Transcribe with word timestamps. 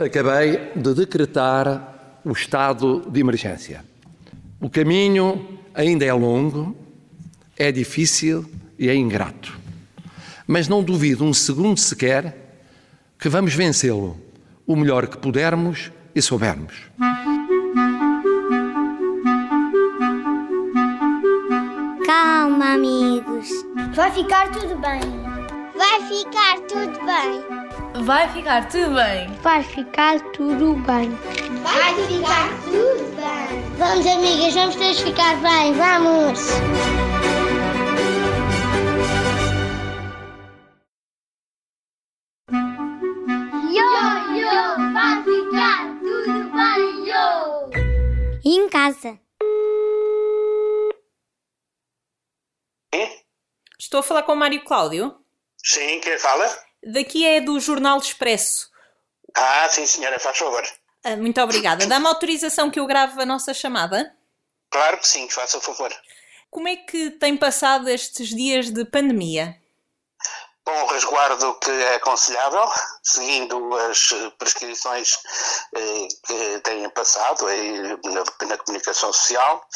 Acabei 0.00 0.72
de 0.74 0.94
decretar 0.94 2.20
o 2.24 2.32
estado 2.32 3.06
de 3.10 3.20
emergência. 3.20 3.84
O 4.58 4.70
caminho 4.70 5.60
ainda 5.74 6.06
é 6.06 6.12
longo, 6.14 6.74
é 7.54 7.70
difícil 7.70 8.50
e 8.78 8.88
é 8.88 8.94
ingrato. 8.94 9.60
Mas 10.46 10.68
não 10.68 10.82
duvido 10.82 11.22
um 11.22 11.34
segundo 11.34 11.78
sequer 11.78 12.34
que 13.18 13.28
vamos 13.28 13.52
vencê-lo 13.52 14.18
o 14.66 14.74
melhor 14.74 15.06
que 15.06 15.18
pudermos 15.18 15.92
e 16.14 16.22
soubermos. 16.22 16.74
Calma, 22.06 22.72
amigos. 22.72 23.48
Vai 23.94 24.10
ficar 24.12 24.50
tudo 24.50 24.76
bem. 24.76 25.00
Vai 25.76 26.00
ficar 26.08 26.58
tudo 26.60 27.04
bem. 27.04 27.59
Vai 28.02 28.28
ficar 28.32 28.68
tudo 28.68 28.94
bem. 28.94 29.32
Vai 29.42 29.62
ficar 29.62 30.20
tudo 30.32 30.74
bem. 30.76 31.10
Vai 31.62 31.94
ficar 32.06 32.48
tudo 32.64 33.16
bem. 33.16 33.62
Vamos, 33.76 34.06
amigas, 34.06 34.54
vamos 34.54 34.76
todos 34.76 35.00
ficar 35.00 35.36
bem. 35.40 35.72
Vamos. 35.74 36.40
Yo, 43.72 43.90
yo, 44.36 44.92
vai 44.92 45.22
ficar 45.24 45.98
tudo 46.00 46.50
bem, 46.52 47.08
yo. 47.08 47.70
Em 48.44 48.68
casa. 48.68 49.18
Estou 53.78 54.00
a 54.00 54.02
falar 54.02 54.22
com 54.22 54.32
o 54.32 54.36
Mário 54.36 54.64
Cláudio. 54.64 55.16
Sim, 55.62 56.00
quem 56.00 56.18
fala? 56.18 56.69
Daqui 56.84 57.26
é 57.26 57.40
do 57.40 57.58
Jornal 57.60 57.98
Expresso. 57.98 58.70
Ah, 59.34 59.68
sim, 59.68 59.86
senhora, 59.86 60.18
faz 60.18 60.38
favor. 60.38 60.66
Ah, 61.04 61.16
muito 61.16 61.40
obrigada. 61.40 61.86
Dá-me 61.86 62.06
autorização 62.06 62.70
que 62.70 62.80
eu 62.80 62.86
grave 62.86 63.20
a 63.20 63.26
nossa 63.26 63.52
chamada? 63.54 64.14
Claro 64.70 64.98
que 64.98 65.06
sim, 65.08 65.28
faça 65.28 65.60
favor. 65.60 65.92
Como 66.50 66.68
é 66.68 66.76
que 66.76 67.10
tem 67.12 67.36
passado 67.36 67.88
estes 67.88 68.28
dias 68.28 68.70
de 68.70 68.84
pandemia? 68.84 69.56
Com 70.64 70.72
o 70.82 70.86
resguardo 70.86 71.54
que 71.58 71.70
é 71.70 71.94
aconselhável, 71.96 72.70
seguindo 73.02 73.74
as 73.76 74.08
prescrições 74.38 75.12
eh, 75.74 76.08
que 76.26 76.60
têm 76.60 76.88
passado 76.90 77.46
na, 78.04 78.46
na 78.48 78.58
comunicação 78.58 79.12
social 79.12 79.66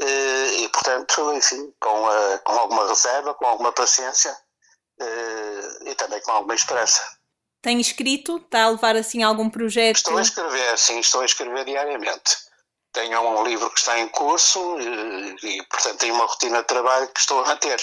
eh, 0.00 0.46
e, 0.58 0.68
portanto, 0.68 1.32
enfim, 1.32 1.72
com, 1.80 2.06
a- 2.08 2.38
com 2.44 2.52
alguma 2.52 2.86
reserva, 2.86 3.34
com 3.34 3.46
alguma 3.46 3.72
paciência 3.72 4.36
e 5.84 5.94
também 5.94 6.20
com 6.22 6.32
alguma 6.32 6.54
esperança. 6.54 7.16
Tem 7.66 7.80
escrito? 7.80 8.36
Está 8.36 8.62
a 8.62 8.70
levar 8.70 8.94
assim 8.96 9.22
algum 9.24 9.50
projeto? 9.50 9.96
Estou 9.96 10.18
a 10.18 10.22
escrever, 10.22 10.78
sim, 10.78 11.00
estou 11.00 11.20
a 11.20 11.24
escrever 11.24 11.64
diariamente. 11.64 12.36
Tenho 12.92 13.20
um 13.20 13.44
livro 13.44 13.68
que 13.70 13.78
está 13.80 13.98
em 13.98 14.08
curso 14.08 14.78
eh, 14.78 15.34
e, 15.42 15.62
portanto, 15.64 15.98
tenho 15.98 16.14
uma 16.14 16.26
rotina 16.26 16.58
de 16.58 16.66
trabalho 16.68 17.08
que 17.08 17.18
estou 17.18 17.42
a 17.42 17.48
manter. 17.48 17.78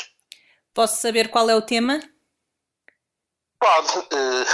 Posso 0.73 1.01
saber 1.01 1.29
qual 1.29 1.49
é 1.49 1.55
o 1.55 1.61
tema? 1.61 1.99
Pode, 3.59 3.99
eh, 3.99 4.45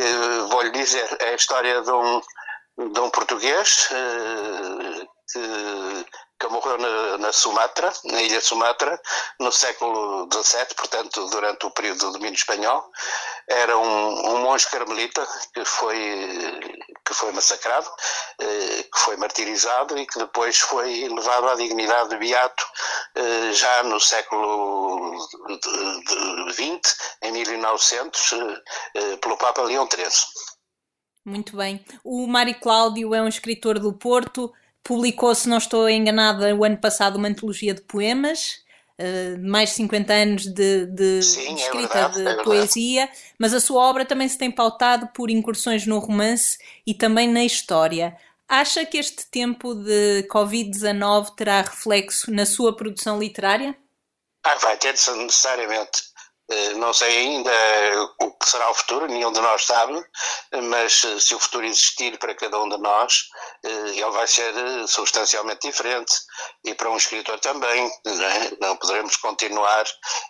eh, 0.00 0.38
vou-lhe 0.48 0.70
dizer, 0.70 1.08
é 1.20 1.28
a 1.28 1.36
história 1.36 1.82
de 1.82 1.90
um, 1.92 2.20
de 2.90 3.00
um 3.00 3.10
português 3.10 3.88
eh, 3.92 5.06
que, 5.32 6.06
que 6.40 6.48
morreu 6.48 6.78
na, 6.78 7.18
na 7.18 7.32
Sumatra, 7.32 7.92
na 8.04 8.22
ilha 8.22 8.40
Sumatra, 8.40 9.00
no 9.40 9.50
século 9.52 10.28
XVII, 10.32 10.74
portanto, 10.76 11.26
durante 11.30 11.66
o 11.66 11.70
período 11.70 11.98
do 11.98 12.12
domínio 12.12 12.36
espanhol. 12.36 12.90
Era 13.48 13.76
um, 13.76 14.34
um 14.34 14.38
monge 14.42 14.68
carmelita 14.70 15.26
que 15.54 15.64
foi, 15.64 15.98
que 17.04 17.14
foi 17.14 17.32
massacrado, 17.32 17.90
eh, 18.40 18.82
que 18.82 18.98
foi 18.98 19.16
martirizado 19.16 19.98
e 19.98 20.06
que 20.06 20.18
depois 20.18 20.58
foi 20.58 21.08
levado 21.08 21.48
à 21.48 21.54
dignidade 21.54 22.10
de 22.10 22.16
beato 22.16 22.66
eh, 23.14 23.52
já 23.52 23.82
no 23.82 24.00
século 24.00 25.16
XX, 26.50 26.96
em 27.22 27.32
1900, 27.32 28.32
eh, 28.32 28.62
eh, 28.94 29.16
pelo 29.16 29.36
Papa 29.36 29.62
Leão 29.62 29.88
XIII. 29.90 30.08
Muito 31.24 31.56
bem. 31.56 31.84
O 32.02 32.26
Mário 32.26 32.58
Cláudio 32.58 33.14
é 33.14 33.20
um 33.20 33.28
escritor 33.28 33.78
do 33.78 33.92
Porto. 33.92 34.52
Publicou, 34.82 35.34
se 35.34 35.48
não 35.48 35.58
estou 35.58 35.88
enganada, 35.88 36.54
o 36.56 36.64
ano 36.64 36.78
passado 36.78 37.16
uma 37.16 37.28
antologia 37.28 37.74
de 37.74 37.82
poemas. 37.82 38.64
eh, 39.00 39.36
mais 39.38 39.68
de 39.70 39.76
50 39.76 40.12
anos 40.12 40.44
de, 40.46 40.86
de- 40.86 41.22
Sim, 41.22 41.54
de 41.54 41.54
é 41.54 41.54
escrita 41.62 42.02
verdade, 42.02 42.14
de 42.24 42.28
é 42.28 42.42
poesia, 42.42 43.08
mas 43.38 43.54
a 43.54 43.60
sua 43.60 43.80
obra 43.88 44.04
também 44.04 44.28
se 44.28 44.36
tem 44.36 44.50
pautado 44.50 45.06
por 45.14 45.30
incursões 45.30 45.86
no 45.86 46.00
romance 46.00 46.58
e 46.84 46.92
também 46.94 47.28
na 47.28 47.44
história. 47.44 48.16
Acha 48.48 48.84
que 48.84 48.98
este 48.98 49.26
tempo 49.30 49.72
de 49.74 50.24
Covid-19 50.28 51.36
terá 51.36 51.60
reflexo 51.62 52.30
na 52.32 52.44
sua 52.44 52.74
produção 52.74 53.20
literária? 53.20 53.76
Ah, 54.44 54.56
vai 54.56 54.76
ter 54.76 54.94
necessariamente. 54.94 56.07
Eh, 56.50 56.74
Não 56.74 56.92
sei 56.92 57.10
ainda 57.18 57.50
o 58.22 58.32
que 58.32 58.48
será 58.48 58.70
o 58.70 58.74
futuro, 58.74 59.06
nenhum 59.06 59.32
de 59.32 59.40
nós 59.40 59.64
sabe, 59.66 60.02
mas 60.64 61.04
eh, 61.04 61.20
se 61.20 61.34
o 61.34 61.38
futuro 61.38 61.66
existir 61.66 62.18
para 62.18 62.34
cada 62.34 62.58
um 62.60 62.68
de 62.68 62.78
nós, 62.78 63.28
eh, 63.64 63.68
ele 63.90 64.10
vai 64.10 64.26
ser 64.26 64.54
eh, 64.56 64.86
substancialmente 64.86 65.66
diferente. 65.68 66.12
E 66.64 66.74
para 66.74 66.90
um 66.90 66.96
escritor 66.96 67.38
também, 67.40 67.90
não 68.60 68.70
é? 68.70 68.74
poderemos 68.76 69.16
continuar 69.16 69.84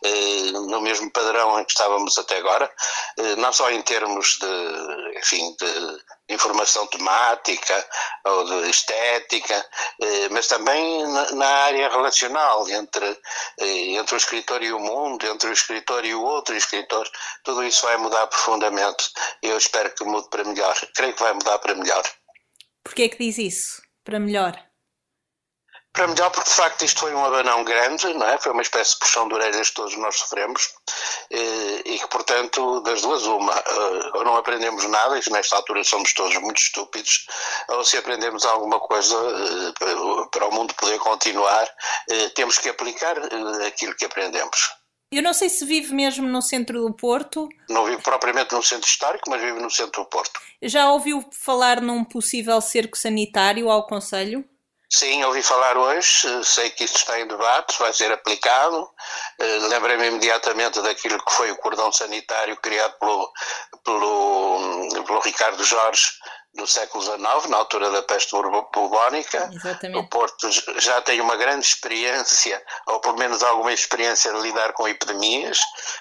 eh, 0.04 0.50
no 0.52 0.80
mesmo 0.80 1.10
padrão 1.12 1.58
em 1.60 1.64
que 1.64 1.72
estávamos 1.72 2.16
até 2.18 2.38
agora, 2.38 2.70
eh, 3.18 3.36
não 3.36 3.52
só 3.52 3.70
em 3.70 3.82
termos 3.82 4.38
de, 4.40 5.18
enfim, 5.18 5.54
de 5.60 5.98
informação 6.28 6.86
temática 6.86 7.86
ou 8.24 8.44
de 8.44 8.70
estética, 8.70 9.66
eh, 10.02 10.28
mas 10.30 10.46
também 10.46 11.06
na, 11.32 11.46
área 11.46 11.88
relacional 11.88 12.68
entre, 12.68 13.18
eh, 13.60 13.96
entre 13.96 14.14
o 14.14 14.16
escritor 14.16 14.62
e 14.62 14.72
o 14.72 14.78
mundo, 14.78 15.26
entre 15.26 15.48
o 15.48 15.52
escritor 15.52 16.04
e 16.04 16.14
o 16.14 16.22
outro 16.22 16.54
escritor. 16.54 17.08
Tudo 17.44 17.64
isso 17.64 17.86
vai 17.86 17.96
mudar 17.96 18.26
profundamente. 18.26 19.10
Eu 19.42 19.56
espero 19.56 19.94
que 19.94 20.04
mude 20.04 20.28
para 20.28 20.44
melhor. 20.44 20.76
Creio 20.94 21.14
que 21.14 21.22
vai 21.22 21.32
mudar 21.32 21.58
para 21.58 21.74
melhor. 21.74 22.04
Porquê 22.84 23.04
é 23.04 23.08
que 23.08 23.18
diz 23.18 23.38
isso? 23.38 23.82
Para 24.04 24.20
melhor. 24.20 24.67
Para 25.92 26.06
melhor, 26.06 26.30
porque 26.30 26.48
de 26.50 26.54
facto 26.54 26.84
isto 26.84 27.00
foi 27.00 27.12
um 27.14 27.24
abanão 27.24 27.64
grande, 27.64 28.12
não 28.14 28.28
é? 28.28 28.38
Foi 28.38 28.52
uma 28.52 28.62
espécie 28.62 28.92
de 28.92 28.98
puxão 29.00 29.26
de 29.26 29.34
orelhas 29.34 29.68
que 29.70 29.74
todos 29.74 29.96
nós 29.96 30.16
sofremos 30.16 30.68
eh, 31.30 31.82
e 31.84 31.98
que, 31.98 32.06
portanto, 32.08 32.80
das 32.82 33.02
duas, 33.02 33.24
uma, 33.24 33.52
eh, 33.52 34.10
ou 34.14 34.24
não 34.24 34.36
aprendemos 34.36 34.84
nada, 34.84 35.18
e 35.18 35.30
nesta 35.32 35.56
altura 35.56 35.82
somos 35.82 36.12
todos 36.12 36.36
muito 36.36 36.58
estúpidos, 36.60 37.26
ou 37.68 37.84
se 37.84 37.96
aprendemos 37.96 38.44
alguma 38.44 38.78
coisa 38.78 39.14
eh, 39.16 39.72
para- 40.30 40.46
o 40.48 40.52
mundo 40.52 40.72
poder 40.74 40.98
continuar, 40.98 41.68
temos 42.34 42.58
que 42.58 42.68
aplicar 42.68 43.16
aquilo 43.66 43.94
que 43.96 44.04
aprendemos. 44.06 44.70
Eu 45.12 45.22
não 45.22 45.32
sei 45.34 45.48
se 45.48 45.64
vive 45.64 45.94
mesmo 45.94 46.26
no 46.26 46.40
centro 46.40 46.80
do 46.80 46.92
Porto. 46.94 47.48
Não 47.68 47.84
vivo 47.84 48.02
propriamente 48.02 48.54
no 48.54 48.62
centro 48.62 48.86
histórico, 48.88 49.28
mas 49.28 49.40
vivo 49.42 49.58
no 49.60 49.70
centro 49.70 50.02
do 50.04 50.08
Porto. 50.08 50.40
Já 50.62 50.90
ouviu 50.90 51.22
falar 51.32 51.80
num 51.82 52.02
possível 52.04 52.60
cerco 52.60 52.96
sanitário 52.96 53.70
ao 53.70 53.86
Conselho? 53.86 54.44
Sim, 54.90 55.22
ouvi 55.24 55.42
falar 55.42 55.76
hoje, 55.76 56.44
sei 56.44 56.70
que 56.70 56.84
isto 56.84 56.96
está 56.96 57.20
em 57.20 57.26
debate, 57.26 57.78
vai 57.78 57.92
ser 57.92 58.10
aplicado. 58.10 58.88
Eh, 59.38 59.58
Lembrei-me 59.68 60.06
imediatamente 60.06 60.80
daquilo 60.80 61.22
que 61.22 61.32
foi 61.32 61.50
o 61.50 61.56
cordão 61.58 61.92
sanitário 61.92 62.56
criado 62.56 62.94
pelo, 62.98 63.32
pelo, 63.84 65.04
pelo 65.04 65.20
Ricardo 65.20 65.62
Jorge 65.62 66.08
no 66.54 66.66
século 66.66 67.04
XIX, 67.04 67.48
na 67.48 67.58
altura 67.58 67.90
da 67.90 68.02
peste 68.02 68.32
bubónica. 68.32 69.50
Exatamente. 69.52 69.98
O 69.98 70.08
Porto 70.08 70.48
já 70.80 71.00
tem 71.02 71.20
uma 71.20 71.36
grande 71.36 71.66
experiência, 71.66 72.62
ou 72.86 73.00
pelo 73.00 73.18
menos 73.18 73.42
alguma 73.42 73.72
experiência 73.72 74.32
de 74.32 74.40
lidar 74.40 74.72
com 74.72 74.88
epidemias. 74.88 75.60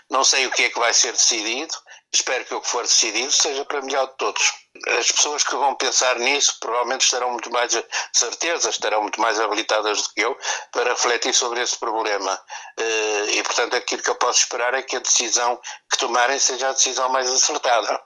Não 0.09 0.23
sei 0.23 0.47
o 0.47 0.51
que 0.51 0.63
é 0.63 0.69
que 0.69 0.79
vai 0.79 0.93
ser 0.93 1.11
decidido. 1.11 1.75
Espero 2.11 2.45
que 2.45 2.55
o 2.55 2.61
que 2.61 2.67
for 2.69 2.83
decidido 2.83 3.31
seja 3.31 3.65
para 3.65 3.81
melhor 3.81 4.07
de 4.07 4.17
todos. 4.17 4.53
As 4.99 5.11
pessoas 5.11 5.43
que 5.43 5.55
vão 5.55 5.75
pensar 5.75 6.17
nisso 6.19 6.57
provavelmente 6.59 7.01
estarão 7.01 7.31
muito 7.31 7.51
mais 7.51 7.71
certezas, 8.13 8.75
estarão 8.75 9.01
muito 9.01 9.19
mais 9.19 9.39
habilitadas 9.39 10.01
do 10.01 10.09
que 10.09 10.21
eu 10.21 10.37
para 10.71 10.91
refletir 10.91 11.33
sobre 11.33 11.61
esse 11.61 11.77
problema. 11.77 12.39
Eh, 12.77 13.37
E, 13.37 13.43
portanto, 13.43 13.75
aquilo 13.75 14.01
que 14.01 14.09
eu 14.09 14.15
posso 14.15 14.39
esperar 14.39 14.73
é 14.73 14.81
que 14.81 14.95
a 14.95 14.99
decisão 14.99 15.59
que 15.91 15.97
tomarem 15.97 16.39
seja 16.39 16.69
a 16.69 16.73
decisão 16.73 17.09
mais 17.09 17.29
acertada. 17.29 18.01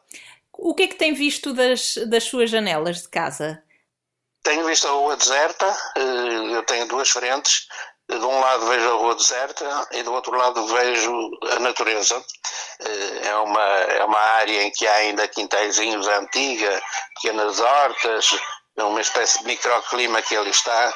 O 0.53 0.75
que 0.75 0.83
é 0.83 0.87
que 0.87 0.95
tem 0.95 1.13
visto 1.13 1.53
das, 1.53 1.95
das 2.07 2.25
suas 2.25 2.49
janelas 2.49 3.03
de 3.03 3.09
casa? 3.09 3.63
Tenho 4.43 4.65
visto 4.65 4.87
a 4.87 4.91
rua 4.91 5.15
deserta, 5.15 5.77
eh, 5.95 6.55
eu 6.55 6.63
tenho 6.63 6.87
duas 6.87 7.09
frentes. 7.09 7.67
De 8.11 8.25
um 8.25 8.39
lado 8.41 8.65
vejo 8.65 8.89
a 8.89 8.93
rua 8.97 9.15
deserta 9.15 9.87
e 9.91 10.03
do 10.03 10.13
outro 10.13 10.37
lado 10.37 10.65
vejo 10.67 11.31
a 11.55 11.59
natureza. 11.59 12.23
Eh, 12.81 13.27
É 13.29 13.35
uma, 13.35 13.61
é 13.61 14.03
uma 14.03 14.19
área 14.19 14.63
em 14.63 14.71
que 14.71 14.85
há 14.85 14.95
ainda 14.95 15.27
quintaizinhos 15.27 16.07
antiga, 16.07 16.81
pequenas 17.15 17.59
hortas, 17.59 18.37
uma 18.77 18.99
espécie 19.01 19.39
de 19.39 19.45
microclima 19.45 20.21
que 20.21 20.35
ali 20.35 20.49
está. 20.49 20.93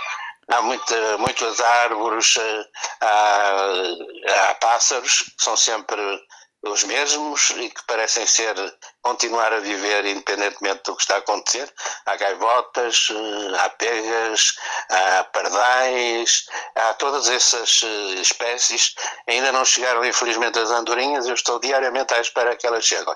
Há 0.49 0.61
muita, 0.61 1.17
muitas 1.17 1.59
árvores, 1.61 2.35
eh, 2.37 2.65
há, 3.01 4.49
há 4.49 4.55
pássaros 4.55 5.19
que 5.21 5.43
são 5.43 5.55
sempre 5.55 6.01
os 6.65 6.83
mesmos 6.83 7.51
e 7.51 7.69
que 7.69 7.83
parecem 7.85 8.25
ser 8.25 8.55
continuar 9.01 9.53
a 9.53 9.59
viver 9.59 10.05
independentemente 10.05 10.81
do 10.85 10.95
que 10.95 11.01
está 11.01 11.15
a 11.15 11.19
acontecer. 11.19 11.71
Há 12.05 12.15
gaivotas, 12.15 13.07
eh, 13.11 13.57
há 13.57 13.69
pegas, 13.69 14.55
há 14.89 15.23
pardais, 15.25 16.45
há 16.75 16.93
todas 16.95 17.29
essas 17.29 17.81
eh, 17.83 18.21
espécies. 18.21 18.95
Ainda 19.27 19.51
não 19.51 19.63
chegaram, 19.63 20.03
infelizmente, 20.03 20.57
as 20.59 20.71
andorinhas. 20.71 21.27
Eu 21.27 21.35
estou 21.35 21.59
diariamente 21.59 22.13
à 22.13 22.19
espera 22.19 22.55
que 22.55 22.65
elas 22.65 22.85
cheguem. 22.85 23.15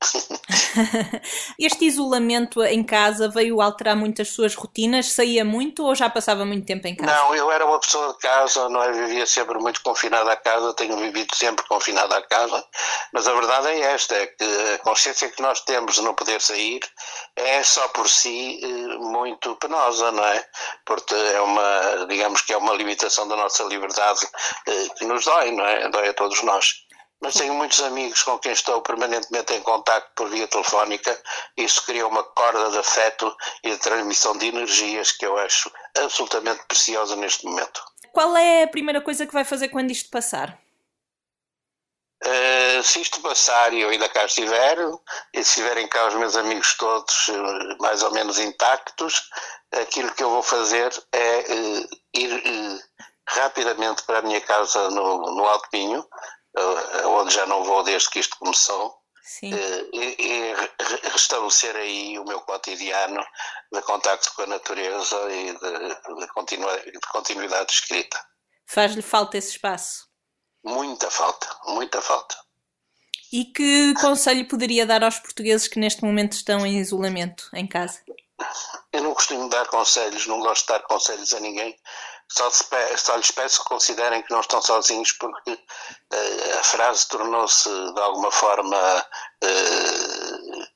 este 1.58 1.84
isolamento 1.84 2.62
em 2.64 2.82
casa 2.82 3.28
veio 3.28 3.60
alterar 3.60 3.94
muito 3.94 4.22
as 4.22 4.28
suas 4.28 4.54
rotinas? 4.54 5.12
Saía 5.12 5.44
muito 5.44 5.84
ou 5.84 5.94
já 5.94 6.08
passava 6.08 6.44
muito 6.44 6.66
tempo 6.66 6.86
em 6.86 6.96
casa? 6.96 7.12
Não, 7.12 7.34
eu 7.34 7.50
era 7.50 7.66
uma 7.66 7.78
pessoa 7.78 8.12
de 8.12 8.18
casa, 8.18 8.68
não 8.68 8.82
é? 8.82 8.92
Vivia 8.92 9.26
sempre 9.26 9.58
muito 9.58 9.82
confinada 9.82 10.32
à 10.32 10.36
casa, 10.36 10.74
tenho 10.74 10.96
vivido 10.96 11.34
sempre 11.34 11.66
confinada 11.66 12.16
à 12.16 12.22
casa, 12.22 12.64
mas 13.12 13.28
a 13.28 13.34
verdade 13.34 13.68
é 13.68 13.80
esta, 13.80 14.14
é 14.14 14.26
que 14.26 14.44
a 14.74 14.78
consciência 14.78 15.28
que 15.28 15.42
nós 15.42 15.60
temos 15.60 15.94
de 15.94 16.02
não 16.02 16.14
poder 16.14 16.40
sair 16.40 16.80
é 17.36 17.62
só 17.62 17.86
por 17.88 18.08
si 18.08 18.60
eh, 18.62 18.98
muito 18.98 19.54
penosa, 19.56 20.10
não 20.12 20.24
é? 20.24 20.44
Porque 20.86 21.14
é 21.14 21.40
uma, 21.40 22.06
digamos 22.08 22.40
que 22.40 22.52
é 22.52 22.56
uma 22.56 22.74
limitação 22.74 23.28
da 23.28 23.36
nossa 23.36 23.62
liberdade 23.64 24.26
eh, 24.66 24.88
que 24.96 25.04
nos 25.04 25.24
dói, 25.24 25.50
não 25.52 25.64
é? 25.64 25.88
Dói 25.90 26.08
a 26.08 26.14
todos 26.14 26.42
nós 26.42 26.89
mas 27.20 27.34
tenho 27.34 27.54
muitos 27.54 27.80
amigos 27.82 28.22
com 28.22 28.38
quem 28.38 28.52
estou 28.52 28.80
permanentemente 28.82 29.52
em 29.52 29.62
contato 29.62 30.10
por 30.14 30.28
via 30.28 30.48
telefónica 30.48 31.20
isso 31.56 31.84
cria 31.84 32.06
uma 32.06 32.24
corda 32.24 32.70
de 32.70 32.78
afeto 32.78 33.34
e 33.62 33.70
de 33.70 33.78
transmissão 33.78 34.36
de 34.36 34.46
energias 34.46 35.12
que 35.12 35.26
eu 35.26 35.36
acho 35.38 35.70
absolutamente 35.98 36.64
preciosa 36.66 37.16
neste 37.16 37.44
momento. 37.44 37.82
Qual 38.12 38.36
é 38.36 38.64
a 38.64 38.68
primeira 38.68 39.00
coisa 39.00 39.26
que 39.26 39.32
vai 39.32 39.44
fazer 39.44 39.68
quando 39.68 39.90
isto 39.90 40.10
passar? 40.10 40.58
Uh, 42.22 42.82
se 42.82 43.00
isto 43.00 43.20
passar 43.22 43.72
e 43.72 43.80
eu 43.80 43.88
ainda 43.88 44.08
cá 44.08 44.26
estiver, 44.26 44.76
e 45.32 45.42
se 45.42 45.50
estiverem 45.50 45.88
cá 45.88 46.06
os 46.06 46.14
meus 46.14 46.36
amigos 46.36 46.74
todos 46.76 47.28
uh, 47.28 47.76
mais 47.80 48.02
ou 48.02 48.12
menos 48.12 48.38
intactos, 48.38 49.30
aquilo 49.72 50.12
que 50.12 50.22
eu 50.22 50.28
vou 50.28 50.42
fazer 50.42 50.92
é 51.12 51.38
uh, 51.38 51.88
ir 52.14 52.82
rapidamente 53.26 54.02
para 54.02 54.18
a 54.18 54.22
minha 54.22 54.40
casa 54.40 54.90
no, 54.90 55.34
no 55.34 55.46
Alto 55.46 55.70
Pinho, 55.70 56.06
onde 57.06 57.34
já 57.34 57.46
não 57.46 57.64
vou 57.64 57.82
desde 57.82 58.10
que 58.10 58.20
isto 58.20 58.36
começou, 58.38 58.88
uh, 58.88 59.90
e, 59.92 60.54
restabelecer 61.12 61.76
aí 61.76 62.18
o 62.18 62.24
meu 62.24 62.40
cotidiano 62.40 63.24
de 63.72 63.82
contacto 63.82 64.32
com 64.34 64.42
a 64.42 64.46
natureza 64.46 65.16
e 65.30 65.52
de, 65.52 66.20
de, 66.20 66.26
continua, 66.28 66.78
de 66.80 67.00
continuidade 67.12 67.66
de 67.66 67.72
escrita. 67.72 68.20
Faz-lhe 68.66 69.02
falta 69.02 69.38
esse 69.38 69.50
espaço? 69.52 70.08
Muita 70.64 71.10
falta, 71.10 71.48
muita 71.66 72.00
falta. 72.02 72.36
E 73.32 73.44
que 73.44 73.94
conselho 74.00 74.46
poderia 74.48 74.84
dar 74.84 75.04
aos 75.04 75.18
portugueses 75.18 75.68
que 75.68 75.78
neste 75.78 76.04
momento 76.04 76.32
estão 76.32 76.66
em 76.66 76.78
isolamento 76.78 77.48
em 77.54 77.66
casa? 77.66 78.02
Eu 78.92 79.02
não 79.02 79.14
costumo 79.14 79.48
dar 79.48 79.66
conselhos, 79.68 80.26
não 80.26 80.40
gosto 80.40 80.62
de 80.62 80.72
dar 80.72 80.82
conselhos 80.82 81.32
a 81.32 81.40
ninguém, 81.40 81.78
só, 82.30 83.16
lhes 83.16 83.30
peço 83.30 83.62
que 83.62 83.68
considerem 83.68 84.22
que 84.22 84.30
não 84.30 84.40
estão 84.40 84.62
sozinhos, 84.62 85.12
porque 85.12 85.50
uh, 85.52 86.58
a 86.58 86.62
frase 86.62 87.08
tornou-se 87.08 87.68
de 87.68 88.00
alguma 88.00 88.30
forma 88.30 89.06
uh, 89.44 90.70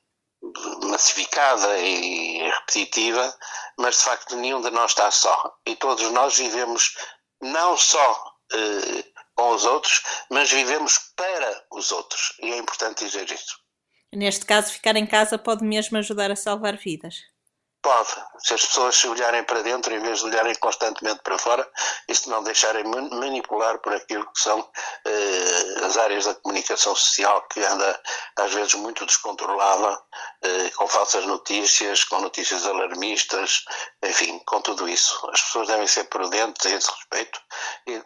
massificada 0.87 1.77
e 1.79 2.43
repetitiva, 2.43 3.33
mas 3.77 3.97
de 3.97 4.03
facto 4.03 4.35
nenhum 4.35 4.61
de 4.61 4.69
nós 4.71 4.91
está 4.91 5.09
só. 5.09 5.57
E 5.65 5.75
todos 5.75 6.11
nós 6.11 6.37
vivemos 6.37 6.95
não 7.41 7.77
só 7.77 8.35
uh, 8.53 9.03
com 9.35 9.51
os 9.51 9.65
outros, 9.65 10.03
mas 10.29 10.51
vivemos 10.51 11.13
para 11.15 11.65
os 11.71 11.91
outros. 11.91 12.33
E 12.41 12.51
é 12.51 12.57
importante 12.57 13.05
dizer 13.05 13.29
isso. 13.31 13.57
Neste 14.13 14.45
caso, 14.45 14.71
ficar 14.71 14.95
em 14.95 15.05
casa 15.05 15.37
pode 15.37 15.63
mesmo 15.63 15.97
ajudar 15.97 16.31
a 16.31 16.35
salvar 16.35 16.77
vidas. 16.77 17.15
Pode. 17.85 18.09
Se 18.39 18.55
as 18.55 18.65
pessoas 18.65 18.95
se 18.95 19.07
olharem 19.07 19.43
para 19.43 19.61
dentro 19.61 19.93
em 19.93 19.99
vez 19.99 20.17
de 20.17 20.25
olharem 20.25 20.55
constantemente 20.55 21.19
para 21.21 21.37
fora 21.37 21.69
e 22.07 22.15
se 22.15 22.27
não 22.27 22.41
deixarem 22.41 22.83
manipular 22.83 23.77
por 23.77 23.93
aquilo 23.93 24.25
que 24.33 24.41
são 24.41 24.67
eh, 25.05 25.85
as 25.85 25.95
áreas 25.95 26.25
da 26.25 26.33
comunicação 26.33 26.95
social 26.95 27.43
que 27.43 27.63
anda 27.63 28.01
às 28.37 28.51
vezes 28.51 28.73
muito 28.73 29.05
descontrolada, 29.05 30.01
eh, 30.41 30.71
com 30.71 30.87
falsas 30.87 31.27
notícias, 31.27 32.03
com 32.05 32.19
notícias 32.21 32.65
alarmistas, 32.65 33.63
enfim, 34.01 34.39
com 34.47 34.61
tudo 34.61 34.89
isso. 34.89 35.29
As 35.31 35.41
pessoas 35.43 35.67
devem 35.67 35.87
ser 35.87 36.05
prudentes 36.05 36.65
a 36.65 36.75
esse 36.75 36.89
respeito, 36.89 37.39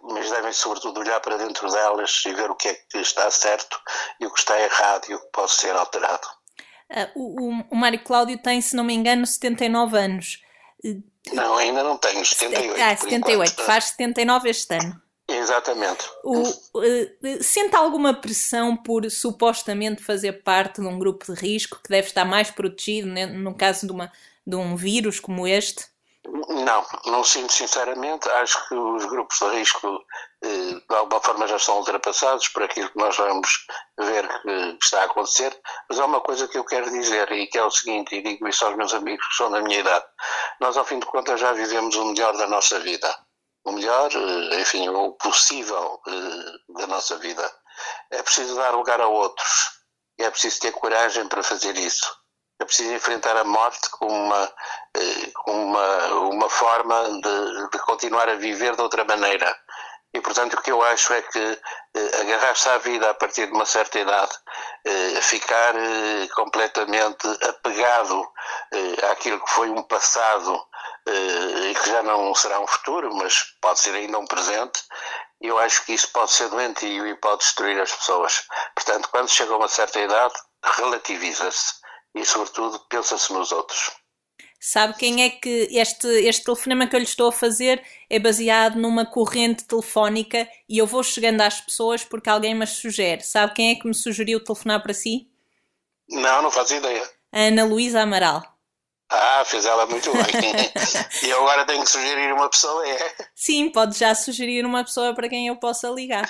mas 0.01 0.29
devem 0.29 0.51
sobretudo 0.51 0.99
olhar 0.99 1.21
para 1.21 1.37
dentro 1.37 1.71
delas 1.71 2.21
e 2.25 2.33
ver 2.33 2.51
o 2.51 2.55
que 2.55 2.67
é 2.67 2.73
que 2.73 2.97
está 2.97 3.31
certo 3.31 3.79
e 4.19 4.25
o 4.25 4.33
que 4.33 4.39
está 4.39 4.59
errado 4.59 5.05
e 5.07 5.15
o 5.15 5.21
que 5.21 5.27
pode 5.31 5.53
ser 5.53 5.73
alterado. 5.73 6.38
Uh, 6.89 7.11
o, 7.15 7.63
o 7.71 7.75
Mário 7.75 7.99
Cláudio 8.03 8.37
tem, 8.37 8.59
se 8.61 8.75
não 8.75 8.83
me 8.83 8.93
engano, 8.93 9.25
79 9.25 9.97
anos. 9.97 10.43
Não, 11.31 11.57
ainda 11.57 11.83
não 11.83 11.97
tenho, 11.97 12.25
78. 12.25 12.81
Ah, 12.81 12.95
78, 12.95 13.63
faz 13.63 13.85
79 13.85 14.49
este 14.49 14.73
ano. 14.75 15.01
Exatamente. 15.27 16.09
O, 16.23 16.41
uh, 16.41 17.43
sente 17.43 17.75
alguma 17.75 18.13
pressão 18.13 18.75
por 18.75 19.09
supostamente 19.11 20.03
fazer 20.03 20.43
parte 20.43 20.81
de 20.81 20.87
um 20.87 20.97
grupo 20.97 21.31
de 21.31 21.39
risco 21.39 21.79
que 21.83 21.89
deve 21.89 22.07
estar 22.07 22.25
mais 22.25 22.49
protegido 22.49 23.07
né, 23.07 23.27
no 23.27 23.53
caso 23.53 23.85
de, 23.85 23.91
uma, 23.91 24.11
de 24.45 24.55
um 24.55 24.75
vírus 24.75 25.19
como 25.19 25.47
este? 25.47 25.85
Não, 26.25 26.85
não 27.05 27.23
sinto 27.23 27.53
sinceramente. 27.53 28.27
Acho 28.29 28.67
que 28.67 28.73
os 28.73 29.05
grupos 29.05 29.37
de 29.39 29.57
risco 29.57 30.03
de 30.41 30.95
alguma 30.95 31.21
forma 31.21 31.47
já 31.47 31.57
estão 31.57 31.77
ultrapassados 31.77 32.47
por 32.49 32.63
aquilo 32.63 32.89
que 32.89 32.97
nós 32.97 33.15
vamos 33.17 33.67
ver 33.99 34.27
que 34.41 34.77
está 34.81 35.01
a 35.01 35.05
acontecer. 35.05 35.57
Mas 35.89 35.99
há 35.99 36.05
uma 36.05 36.21
coisa 36.21 36.47
que 36.47 36.57
eu 36.57 36.63
quero 36.63 36.89
dizer 36.89 37.31
e 37.31 37.47
que 37.47 37.57
é 37.57 37.63
o 37.63 37.71
seguinte, 37.71 38.15
e 38.15 38.21
digo 38.21 38.47
isso 38.47 38.65
aos 38.65 38.75
meus 38.75 38.93
amigos 38.93 39.25
que 39.27 39.35
são 39.35 39.51
da 39.51 39.61
minha 39.61 39.79
idade. 39.79 40.05
Nós, 40.59 40.77
ao 40.77 40.85
fim 40.85 40.99
de 40.99 41.05
contas, 41.05 41.39
já 41.39 41.51
vivemos 41.51 41.95
o 41.95 42.05
melhor 42.05 42.35
da 42.37 42.47
nossa 42.47 42.79
vida. 42.79 43.13
O 43.65 43.71
melhor, 43.73 44.09
eh, 44.13 44.61
enfim, 44.61 44.87
o 44.89 45.11
possível 45.13 46.01
eh, 46.07 46.73
da 46.79 46.87
nossa 46.87 47.17
vida. 47.17 47.51
É 48.11 48.23
preciso 48.23 48.55
dar 48.55 48.71
lugar 48.71 49.01
a 49.01 49.07
outros. 49.07 49.79
É 50.17 50.29
preciso 50.29 50.59
ter 50.61 50.71
coragem 50.71 51.27
para 51.27 51.43
fazer 51.43 51.77
isso 51.77 52.19
é 52.59 52.65
preciso 52.65 52.93
enfrentar 52.93 53.37
a 53.37 53.43
morte 53.45 53.89
como 53.89 54.11
uma, 54.11 54.53
eh, 54.97 55.31
uma, 55.47 56.07
uma 56.29 56.49
forma 56.49 57.03
de, 57.21 57.69
de 57.71 57.79
continuar 57.79 58.27
a 58.27 58.35
viver 58.35 58.75
de 58.75 58.81
outra 58.81 59.05
maneira. 59.05 59.57
E, 60.13 60.21
portanto, 60.21 60.55
o 60.55 60.61
que 60.61 60.71
eu 60.71 60.81
acho 60.81 61.13
é 61.13 61.21
que 61.21 61.39
eh, 61.95 62.21
agarrar-se 62.21 62.67
à 62.67 62.77
vida 62.79 63.09
a 63.09 63.13
partir 63.13 63.45
de 63.45 63.53
uma 63.53 63.65
certa 63.65 63.99
idade, 63.99 64.31
eh, 64.85 65.21
ficar 65.21 65.75
eh, 65.75 66.27
completamente 66.35 67.27
apegado 67.47 68.27
eh, 68.73 69.05
àquilo 69.11 69.39
que 69.39 69.51
foi 69.51 69.69
um 69.69 69.83
passado 69.83 70.59
eh, 71.07 71.69
e 71.71 71.75
que 71.75 71.89
já 71.89 72.01
não 72.01 72.33
será 72.33 72.59
um 72.59 72.67
futuro, 72.67 73.13
mas 73.15 73.43
pode 73.61 73.79
ser 73.79 73.93
ainda 73.93 74.17
um 74.17 74.25
presente, 74.25 74.81
eu 75.41 75.57
acho 75.59 75.85
que 75.85 75.93
isso 75.93 76.11
pode 76.11 76.31
ser 76.31 76.49
doentio 76.49 77.07
e 77.07 77.15
pode 77.15 77.39
destruir 77.39 77.79
as 77.79 77.93
pessoas. 77.93 78.43
Portanto, 78.75 79.09
quando 79.09 79.29
chega 79.29 79.53
a 79.53 79.57
uma 79.57 79.67
certa 79.67 79.99
idade, 79.99 80.33
relativiza-se 80.63 81.75
e, 82.15 82.25
sobretudo, 82.25 82.79
pensa-se 82.89 83.31
nos 83.31 83.51
outros. 83.51 83.91
Sabe 84.59 84.97
quem 84.97 85.23
é 85.23 85.29
que 85.29 85.69
este, 85.71 86.07
este 86.07 86.43
telefonema 86.43 86.85
que 86.85 86.93
eu 86.93 86.99
lhe 86.99 87.05
estou 87.05 87.29
a 87.29 87.31
fazer 87.31 87.81
é 88.09 88.19
baseado 88.19 88.75
numa 88.75 89.05
corrente 89.05 89.63
telefónica 89.63 90.47
e 90.67 90.77
eu 90.77 90.85
vou 90.85 91.01
chegando 91.01 91.39
às 91.39 91.61
pessoas 91.61 92.03
porque 92.03 92.29
alguém 92.29 92.53
me 92.53 92.67
sugere. 92.67 93.23
Sabe 93.23 93.53
quem 93.53 93.71
é 93.71 93.75
que 93.75 93.87
me 93.87 93.95
sugeriu 93.95 94.43
telefonar 94.43 94.83
para 94.83 94.93
si? 94.93 95.29
Não, 96.09 96.41
não 96.41 96.51
faço 96.51 96.75
ideia. 96.75 97.09
A 97.31 97.39
Ana 97.39 97.63
Luísa 97.63 98.01
Amaral. 98.01 98.43
Ah, 99.09 99.43
fez 99.45 99.65
ela 99.65 99.85
muito 99.85 100.11
bem. 100.11 100.23
e 101.23 101.29
eu 101.29 101.39
agora 101.41 101.65
tenho 101.65 101.83
que 101.83 101.89
sugerir 101.89 102.31
uma 102.33 102.49
pessoa, 102.49 102.87
é? 102.87 103.15
Sim, 103.33 103.69
pode 103.71 103.97
já 103.97 104.13
sugerir 104.13 104.65
uma 104.65 104.83
pessoa 104.83 105.15
para 105.15 105.29
quem 105.29 105.47
eu 105.47 105.55
possa 105.55 105.89
ligar. 105.89 106.29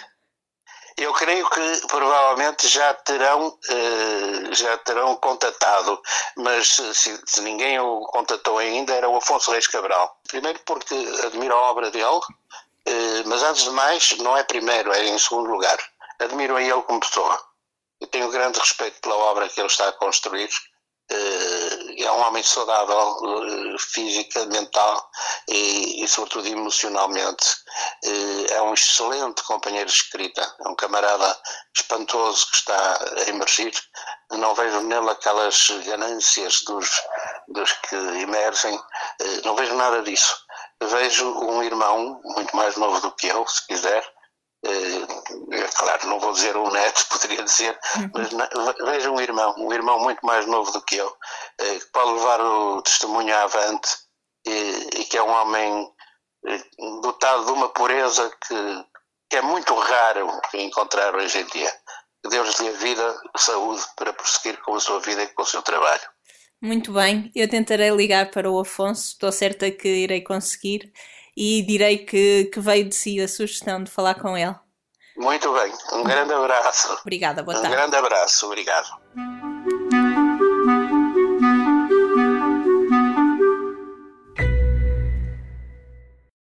Eu 0.98 1.14
creio 1.14 1.50
que 1.50 1.88
provavelmente 1.88 2.68
já 2.68 2.94
terão, 2.94 3.58
eh, 3.70 4.54
já 4.54 4.78
terão 4.80 5.16
contatado, 5.18 6.02
mas 6.38 6.68
se, 6.68 7.22
se, 7.26 7.42
ninguém 7.42 7.80
o 7.80 8.02
contatou 8.02 8.58
ainda, 8.58 8.94
era 8.94 9.08
o 9.10 9.18
Afonso 9.18 9.52
Reis 9.52 9.68
Cabral. 9.68 10.20
Primeiro 10.28 10.60
porque 10.66 10.96
admiro 11.26 11.56
a 11.56 11.72
obra 11.72 11.90
dele, 11.92 12.20
eh, 12.86 13.24
mas 13.26 13.44
antes 13.44 13.64
de 13.64 13.72
mais, 13.72 14.18
não 14.18 14.36
é 14.36 14.44
primeiro, 14.44 14.92
é 14.94 15.08
em 15.08 15.18
segundo 15.18 15.50
lugar. 15.50 15.78
Admiro 16.20 16.56
a 16.56 16.62
ele 16.62 16.82
como 16.84 17.00
pessoa. 17.00 17.40
Eu 18.02 18.08
tenho 18.08 18.30
grande 18.30 18.60
respeito 18.60 19.00
pela 19.02 19.16
obra 19.16 19.48
que 19.50 19.60
ele 19.60 19.68
está 19.68 19.88
a 19.90 19.94
construir 19.94 20.50
eh, 21.12 21.59
é 22.04 22.12
um 22.12 22.22
homem 22.22 22.44
saudável 22.44 23.18
eh, 23.24 23.76
física, 23.80 24.46
mental 24.46 25.10
e, 25.48 26.04
e, 26.04 26.08
sobretudo 26.08 26.48
emocionalmente. 26.48 27.46
Eh, 28.04 28.54
é 28.54 28.62
um 28.62 28.74
excelente 28.74 29.44
companheiro 29.44 29.88
de 29.88 29.96
escrita, 29.96 30.42
é 30.66 30.70
um 30.70 30.76
camarada 30.76 31.38
espantoso 31.76 32.50
que 32.50 32.58
está 32.58 33.00
a 33.18 33.30
emergir. 33.30 33.74
Não 34.32 34.54
vejo 34.54 34.82
nele 34.82 35.10
aquelas 35.10 35.70
ganâncias 35.86 36.62
dos, 36.62 36.90
dos 37.48 37.72
que 37.74 37.96
emergem, 37.96 38.80
não 39.44 39.56
vejo 39.56 39.76
nada 39.76 40.04
disso. 40.04 40.36
Vejo 40.82 41.26
um 41.26 41.64
irmão, 41.64 42.22
muito 42.24 42.56
mais 42.56 42.76
novo 42.78 43.02
do 43.02 43.12
que 43.12 43.28
eu, 43.28 43.46
se 43.48 43.66
quiser, 43.66 44.04
é 44.64 45.68
claro, 45.78 46.08
não 46.08 46.20
vou 46.20 46.34
dizer 46.34 46.56
um 46.58 46.70
neto, 46.70 47.08
poderia 47.10 47.44
dizer, 47.44 47.78
mas 48.14 48.30
veja 48.86 49.12
um 49.12 49.20
irmão, 49.20 49.56
um 49.58 49.74
irmão 49.74 50.00
muito 50.00 50.26
mais 50.26 50.46
novo 50.46 50.72
do 50.72 50.82
que 50.82 50.98
eu, 50.98 51.10
que 51.58 51.86
pode 51.94 52.12
levar 52.12 52.42
o 52.42 52.82
testemunho 52.82 53.36
avante 53.36 53.90
e, 54.46 55.00
e 55.00 55.06
que 55.06 55.18
é 55.18 55.24
um 55.24 55.32
homem 55.32 55.90
dotado 57.02 57.46
de 57.46 57.52
uma 57.52 57.70
pureza 57.70 58.32
que, 58.48 58.86
que 59.30 59.38
é 59.38 59.42
muito 59.42 59.74
raro 59.76 60.30
encontrar 60.54 61.16
hoje 61.16 61.40
em 61.40 61.46
dia. 61.46 61.72
Que 62.24 62.30
Deus 62.30 62.60
lhe 62.60 62.68
a 62.68 62.72
vida, 62.74 63.22
saúde 63.38 63.82
para 63.96 64.12
prosseguir 64.12 64.60
com 64.62 64.76
a 64.76 64.80
sua 64.80 65.00
vida 65.00 65.24
e 65.24 65.28
com 65.28 65.42
o 65.42 65.46
seu 65.46 65.62
trabalho. 65.62 66.02
Muito 66.62 66.92
bem, 66.92 67.32
eu 67.34 67.50
tentarei 67.50 67.90
ligar 67.92 68.32
para 68.32 68.52
o 68.52 68.60
Afonso, 68.60 69.14
estou 69.14 69.32
certa 69.32 69.72
que 69.72 69.88
irei 69.88 70.22
conseguir 70.22 70.92
e 71.36 71.62
direi 71.62 72.00
que, 72.00 72.46
que 72.46 72.60
veio 72.60 72.88
de 72.88 72.96
si 72.96 73.20
a 73.20 73.28
sugestão 73.28 73.84
de 73.84 73.92
falar 73.92 74.16
com 74.16 74.38
ele. 74.38 74.56
Muito 75.18 75.52
bem, 75.54 75.74
um 75.94 76.04
grande 76.04 76.34
abraço. 76.34 76.98
Obrigada, 77.02 77.44
boa 77.44 77.56
tarde. 77.56 77.74
Um 77.74 77.78
grande 77.78 77.96
abraço, 77.96 78.46
obrigado. 78.46 79.49